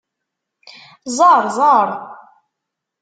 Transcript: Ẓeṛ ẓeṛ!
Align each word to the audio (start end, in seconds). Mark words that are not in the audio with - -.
Ẓeṛ 1.17 1.43
ẓeṛ! 1.57 1.87